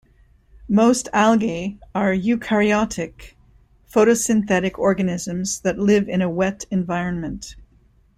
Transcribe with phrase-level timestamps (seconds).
[0.67, 3.33] Most algae are eukaryotic,
[3.87, 7.55] photosynthetic organisms that live in a wet environment.